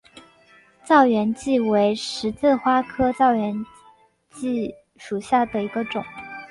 [0.83, 3.53] 燥原荠为十字花科燥原
[4.31, 6.03] 荠属下的一个种。